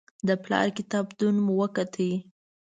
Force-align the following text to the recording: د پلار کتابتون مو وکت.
د 0.27 0.29
پلار 0.43 0.67
کتابتون 0.77 1.35
مو 1.45 1.53
وکت. 1.61 1.93